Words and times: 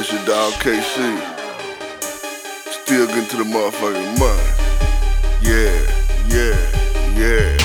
It's 0.00 0.12
your 0.12 0.24
dog 0.26 0.52
KC. 0.62 0.94
Still 2.70 3.06
getting 3.08 3.26
to 3.30 3.36
the 3.36 3.42
motherfucking 3.42 4.14
money. 4.14 4.50
Yeah, 5.42 5.74
yeah, 6.30 6.54
yeah. 7.18 7.58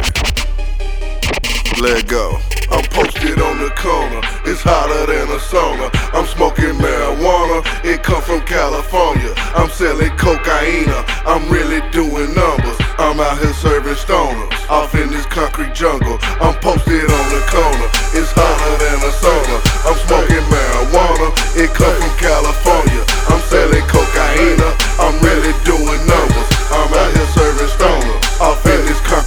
Let 1.80 2.08
go. 2.08 2.42
I'm 2.74 2.84
posted 2.90 3.38
on 3.38 3.60
the 3.62 3.70
corner. 3.78 4.22
It's 4.50 4.66
hotter 4.66 5.06
than 5.06 5.30
a 5.30 5.38
sauna. 5.38 5.94
I'm 6.10 6.26
smoking 6.26 6.74
marijuana. 6.82 7.62
It 7.86 8.02
come 8.02 8.24
from 8.24 8.42
California. 8.50 9.30
I'm 9.54 9.70
selling 9.70 10.10
cocaine. 10.18 10.90
I'm 11.30 11.46
really 11.54 11.86
doing 11.92 12.34
numbers. 12.34 12.78
I'm 12.98 13.20
out 13.20 13.38
here 13.38 13.54
serving 13.54 13.94
stoners. 13.94 14.50
Off 14.72 14.96
in 14.96 15.12
this 15.12 15.28
concrete 15.28 15.76
jungle. 15.76 16.18
I'm 16.42 16.58
posted 16.66 17.06
on 17.06 17.26
the 17.30 17.46
corner. 17.54 17.88
It's 18.18 18.34
hotter 18.34 18.74
than 18.82 19.06
a 19.06 19.12
sauna. 19.22 19.58
I'm 19.86 19.98
smoking 20.10 20.43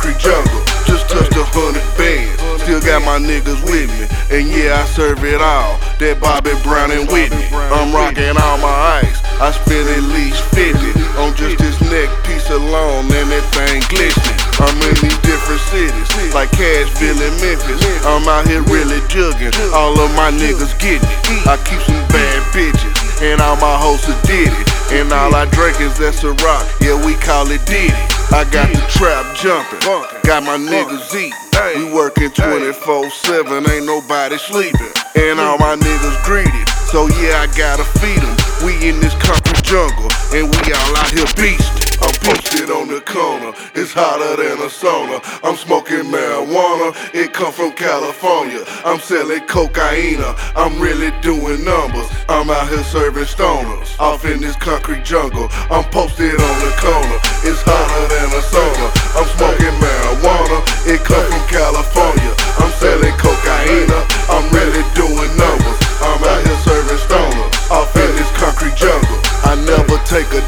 concrete 0.06 0.22
jungle. 0.22 0.62
Just 0.86 1.08
touched 1.08 1.34
a 1.34 1.44
hundred 1.50 1.82
bands. 1.98 2.62
Still 2.62 2.80
got 2.80 3.02
my 3.02 3.18
niggas 3.18 3.62
with 3.66 3.90
me. 3.98 4.06
And 4.30 4.48
yeah, 4.48 4.82
I 4.82 4.84
serve 4.86 5.22
it 5.24 5.40
all. 5.40 5.78
That 5.98 6.18
Bobby 6.20 6.54
Brown 6.62 6.90
and 6.90 7.06
Whitney. 7.10 7.46
I'm 7.54 7.94
rocking 7.94 8.36
all 8.38 8.58
my 8.58 9.02
ice. 9.02 9.18
I 9.38 9.50
spent 9.52 9.86
at 9.90 10.04
least 10.16 10.42
50 10.54 10.80
on 11.20 11.34
just 11.36 11.58
this 11.58 11.78
neck 11.92 12.08
piece 12.24 12.48
alone, 12.50 13.04
and 13.12 13.28
that 13.30 13.44
thing 13.52 13.82
glistening. 13.92 14.38
I'm 14.56 14.72
in 14.88 14.96
these 15.04 15.20
different 15.20 15.60
cities, 15.68 16.08
like 16.32 16.48
Cashville 16.56 17.20
and 17.20 17.36
Memphis. 17.44 17.84
I'm 18.08 18.24
out 18.24 18.48
here 18.48 18.64
really 18.72 19.00
jugging. 19.12 19.52
All 19.76 19.92
of 20.00 20.08
my 20.16 20.32
niggas 20.32 20.72
getting 20.80 21.04
it. 21.04 21.44
I 21.44 21.60
keep 21.68 21.80
some 21.84 22.00
bad 22.08 22.40
bitches, 22.56 22.96
and 23.22 23.40
all 23.40 23.56
my 23.56 23.76
hoes 23.76 24.04
are 24.08 24.22
did 24.26 24.52
it. 24.52 24.68
And 24.92 25.12
all 25.12 25.34
I 25.34 25.46
drink 25.50 25.80
is 25.80 25.98
that's 25.98 26.22
a 26.24 26.32
rock, 26.44 26.64
yeah, 26.80 26.94
we 27.04 27.14
call 27.14 27.50
it 27.50 27.64
Diddy. 27.66 27.92
I 28.34 28.44
got 28.50 28.68
the 28.68 28.82
trap 28.90 29.24
jumping, 29.36 29.80
got 30.26 30.42
my 30.42 30.58
niggas 30.58 31.14
eating. 31.14 31.32
We 31.78 31.92
working 31.92 32.30
24 32.30 33.10
7, 33.10 33.70
ain't 33.70 33.86
nobody 33.86 34.36
sleeping. 34.38 34.92
And 35.16 35.40
all 35.40 35.58
my 35.58 35.76
niggas 35.76 36.22
greedy, 36.24 36.64
so 36.92 37.08
yeah, 37.18 37.40
I 37.42 37.48
gotta 37.56 37.84
feed 37.98 38.20
them. 38.20 38.36
We 38.64 38.76
in 38.88 39.00
this 39.00 39.14
concrete 39.16 39.64
jungle, 39.64 40.10
and 40.34 40.50
we 40.50 40.58
all 40.72 40.96
out 40.96 41.10
here 41.10 41.24
beastin'. 41.38 41.86
I'm 42.04 42.12
posted 42.20 42.70
on 42.70 42.88
the 42.88 43.00
corner, 43.00 43.52
it's 43.74 43.92
hotter 43.92 44.36
than 44.36 44.60
a 44.60 44.68
sauna. 44.68 45.18
I'm 45.42 45.56
smoking 45.56 46.10
marijuana, 46.46 47.14
it 47.14 47.32
come 47.32 47.52
from 47.52 47.72
California. 47.72 48.64
I'm 48.84 49.00
selling 49.00 49.40
cocaine, 49.46 50.22
I'm 50.56 50.80
really 50.80 51.10
doing 51.20 51.64
numbers. 51.64 52.08
I'm 52.28 52.50
out 52.50 52.68
here 52.68 52.82
serving 52.84 53.24
stoners, 53.24 53.98
off 53.98 54.24
in 54.24 54.40
this 54.40 54.56
concrete 54.56 55.04
jungle. 55.04 55.48
I'm 55.70 55.84
posted 55.90 56.32
on 56.32 56.56
the 56.60 56.72
corner, 56.78 57.18
it's 57.44 57.62
hotter 57.64 58.06
than 58.08 58.30
a 58.30 58.42
sauna. 58.42 58.88
I'm 59.16 59.26
smoking 59.36 59.45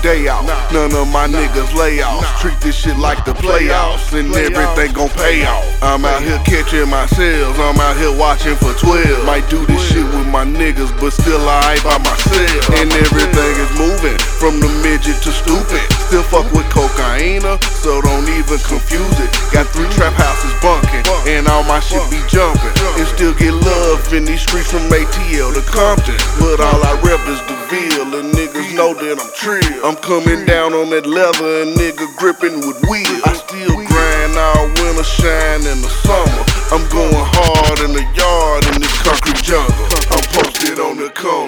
day 0.02 0.28
out. 0.28 0.44
None 0.72 0.92
of 0.94 1.08
my 1.08 1.26
niggas 1.26 1.74
lay 1.74 2.02
off. 2.02 2.24
Treat 2.40 2.58
this 2.60 2.76
shit 2.76 2.96
like 2.96 3.24
the 3.24 3.32
playoffs, 3.32 4.12
and 4.12 4.32
everything 4.34 4.92
gon' 4.92 5.10
pay 5.10 5.44
off. 5.44 5.64
I'm 5.82 6.04
out 6.04 6.22
here 6.22 6.38
catching 6.44 6.88
my 6.88 7.06
sales. 7.06 7.58
I'm 7.58 7.78
out 7.78 7.96
here 7.96 8.14
watching 8.14 8.56
for 8.56 8.72
12. 8.74 9.24
Might 9.26 9.48
do 9.50 9.64
this 9.66 9.82
shit 9.90 10.04
with 10.04 10.26
my 10.28 10.44
niggas, 10.44 10.92
but 11.00 11.12
still 11.12 11.42
I 11.48 11.74
ain't 11.74 11.84
by 11.84 11.98
myself. 11.98 12.62
And 12.78 12.92
everything 12.92 13.52
is 13.58 13.72
moving 13.78 14.18
from 14.38 14.60
the 14.60 14.70
midget 14.82 15.18
to 15.26 15.30
stupid. 15.32 15.82
Still 16.06 16.22
fuck 16.22 16.46
with 16.52 16.68
cocaine, 16.70 17.44
so 17.82 18.00
don't 18.00 18.28
even 18.28 18.58
confuse 18.64 19.18
it. 19.20 19.30
Got 19.52 19.66
three 19.74 19.88
trap 19.90 20.14
houses 20.14 20.54
bunking, 20.62 21.04
and 21.26 21.48
all 21.48 21.64
my 21.64 21.80
shit 21.80 22.02
be 22.10 22.20
jumping. 22.28 22.72
And 22.96 23.06
still 23.06 23.34
get 23.34 23.52
love 23.52 24.12
in 24.12 24.24
these 24.24 24.42
streets 24.42 24.70
from 24.70 24.86
ATL 24.90 25.54
to 25.54 25.62
Compton. 25.66 26.16
But 26.38 26.60
all 26.60 26.80
I 26.82 26.94
rep 27.02 27.20
is 27.28 27.40
the 27.50 27.57
Ville, 27.68 28.16
and 28.16 28.32
niggas 28.32 28.74
know 28.74 28.94
that 28.94 29.20
I'm 29.20 29.32
trill. 29.36 29.84
I'm 29.84 29.96
coming 30.00 30.46
down 30.46 30.72
on 30.72 30.88
that 30.88 31.04
leather 31.04 31.62
and 31.62 31.76
nigga 31.76 32.08
gripping 32.16 32.64
with 32.64 32.80
wheel. 32.88 33.20
I 33.28 33.36
still 33.36 33.76
grind 33.76 34.32
all 34.40 34.72
winter, 34.80 34.97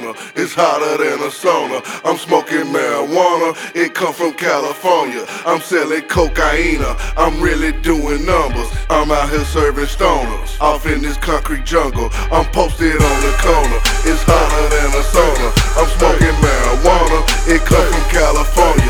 corner, 0.00 0.18
it's 0.34 0.54
hotter 0.54 0.96
than 0.98 1.20
a 1.20 1.30
sauna. 1.30 1.80
I'm 2.04 2.16
smoking 2.16 2.72
marijuana, 2.72 3.56
it 3.74 3.94
come 3.94 4.12
from 4.12 4.32
California. 4.34 5.24
I'm 5.46 5.60
selling 5.60 6.02
cocaine, 6.02 6.82
I'm 7.16 7.40
really 7.40 7.72
doing 7.82 8.24
numbers. 8.24 8.68
I'm 8.88 9.10
out 9.10 9.30
here 9.30 9.44
serving 9.44 9.86
stoners, 9.86 10.60
off 10.60 10.86
in 10.86 11.02
this 11.02 11.16
concrete 11.16 11.64
jungle. 11.64 12.10
I'm 12.32 12.46
posted 12.52 12.96
on 12.96 13.18
the 13.22 13.34
corner, 13.40 13.80
it's 14.08 14.22
hotter 14.24 14.66
than 14.72 14.90
a 14.96 15.04
sauna. 15.04 15.48
I'm 15.76 15.88
smoking 15.98 16.36
marijuana, 16.40 17.18
it 17.48 17.60
come 17.66 17.86
from 17.92 18.10
California. 18.10 18.89